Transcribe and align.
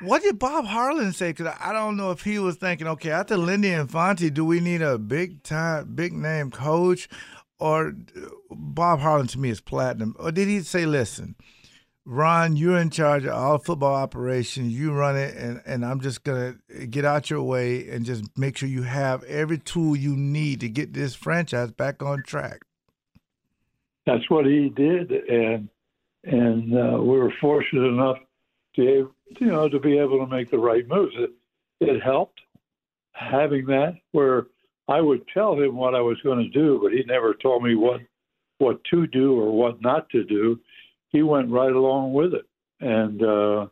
What 0.00 0.22
did 0.22 0.38
Bob 0.38 0.64
Harlan 0.64 1.12
say? 1.12 1.30
Because 1.30 1.54
I 1.60 1.72
don't 1.72 1.96
know 1.96 2.10
if 2.10 2.22
he 2.22 2.38
was 2.38 2.56
thinking, 2.56 2.86
okay, 2.86 3.10
after 3.10 3.36
Lindy 3.36 3.70
Infante, 3.70 4.30
do 4.30 4.44
we 4.44 4.60
need 4.60 4.80
a 4.80 4.98
big 4.98 5.42
time, 5.42 5.94
big 5.94 6.12
name 6.12 6.50
coach? 6.50 7.08
Or 7.58 7.94
Bob 8.50 9.00
Harlan 9.00 9.26
to 9.28 9.38
me 9.38 9.50
is 9.50 9.60
platinum. 9.60 10.16
Or 10.18 10.32
did 10.32 10.48
he 10.48 10.60
say, 10.60 10.86
listen, 10.86 11.36
Ron, 12.06 12.56
you're 12.56 12.78
in 12.78 12.88
charge 12.88 13.24
of 13.24 13.34
all 13.34 13.58
football 13.58 13.94
operations. 13.94 14.72
You 14.72 14.92
run 14.92 15.16
it, 15.16 15.36
and, 15.36 15.60
and 15.66 15.84
I'm 15.84 16.00
just 16.00 16.24
going 16.24 16.58
to 16.70 16.86
get 16.86 17.04
out 17.04 17.28
your 17.28 17.42
way 17.42 17.88
and 17.90 18.06
just 18.06 18.24
make 18.38 18.56
sure 18.56 18.68
you 18.68 18.82
have 18.82 19.22
every 19.24 19.58
tool 19.58 19.94
you 19.94 20.16
need 20.16 20.60
to 20.60 20.68
get 20.70 20.94
this 20.94 21.14
franchise 21.14 21.72
back 21.72 22.02
on 22.02 22.22
track. 22.22 22.62
That's 24.06 24.28
what 24.30 24.46
he 24.46 24.70
did, 24.70 25.12
and 25.12 25.68
and 26.24 26.74
uh, 26.74 26.98
we 27.00 27.18
were 27.18 27.32
fortunate 27.40 27.86
enough 27.86 28.16
to 28.76 29.12
you 29.40 29.46
know 29.46 29.68
to 29.68 29.78
be 29.78 29.98
able 29.98 30.18
to 30.18 30.26
make 30.26 30.50
the 30.50 30.58
right 30.58 30.86
moves. 30.88 31.14
It, 31.16 31.30
it 31.80 32.02
helped 32.02 32.40
having 33.12 33.66
that 33.66 33.94
where 34.12 34.46
I 34.88 35.00
would 35.00 35.26
tell 35.32 35.54
him 35.54 35.76
what 35.76 35.94
I 35.94 36.00
was 36.00 36.18
going 36.22 36.38
to 36.38 36.48
do, 36.48 36.80
but 36.82 36.92
he 36.92 37.04
never 37.04 37.34
told 37.34 37.62
me 37.62 37.74
what 37.74 38.00
what 38.58 38.82
to 38.90 39.06
do 39.06 39.40
or 39.40 39.50
what 39.52 39.80
not 39.80 40.08
to 40.10 40.24
do 40.24 40.60
he 41.10 41.22
went 41.22 41.50
right 41.50 41.72
along 41.72 42.12
with 42.12 42.34
it. 42.34 42.46
And, 42.80 43.22
uh, 43.22 43.66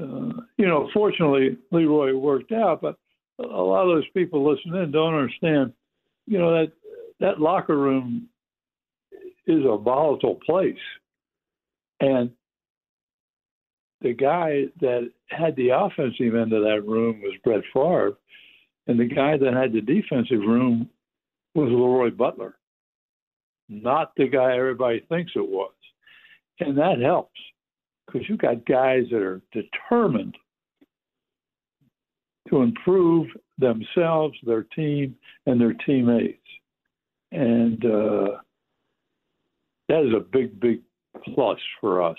uh, 0.00 0.42
you 0.58 0.66
know, 0.66 0.90
fortunately, 0.92 1.56
Leroy 1.70 2.14
worked 2.14 2.52
out, 2.52 2.82
but 2.82 2.98
a 3.38 3.42
lot 3.42 3.88
of 3.88 3.96
those 3.96 4.08
people 4.12 4.48
listening 4.48 4.90
don't 4.90 5.14
understand, 5.14 5.72
you 6.26 6.38
know, 6.38 6.52
that 6.52 6.72
that 7.20 7.40
locker 7.40 7.76
room 7.76 8.28
is 9.46 9.64
a 9.64 9.78
volatile 9.78 10.38
place. 10.44 10.74
And 12.00 12.30
the 14.02 14.12
guy 14.12 14.64
that 14.80 15.10
had 15.28 15.56
the 15.56 15.70
offensive 15.70 16.34
end 16.34 16.52
of 16.52 16.62
that 16.62 16.82
room 16.86 17.20
was 17.22 17.34
Brett 17.42 17.62
Favre, 17.72 18.16
and 18.86 18.98
the 19.00 19.06
guy 19.06 19.36
that 19.36 19.54
had 19.54 19.72
the 19.72 19.80
defensive 19.80 20.40
room 20.40 20.88
was 21.54 21.70
Leroy 21.70 22.10
Butler, 22.10 22.56
not 23.68 24.12
the 24.16 24.28
guy 24.28 24.56
everybody 24.56 25.00
thinks 25.08 25.32
it 25.34 25.48
was. 25.48 25.72
And 26.60 26.76
that 26.78 27.00
helps 27.00 27.38
because 28.06 28.28
you've 28.28 28.38
got 28.38 28.66
guys 28.66 29.04
that 29.10 29.20
are 29.20 29.42
determined 29.52 30.36
to 32.48 32.62
improve 32.62 33.26
themselves, 33.58 34.36
their 34.44 34.62
team, 34.62 35.16
and 35.46 35.60
their 35.60 35.72
teammates. 35.72 36.38
And 37.32 37.84
uh, 37.84 38.38
that 39.88 40.06
is 40.06 40.14
a 40.14 40.20
big, 40.20 40.60
big 40.60 40.80
plus 41.34 41.58
for 41.80 42.02
us. 42.02 42.18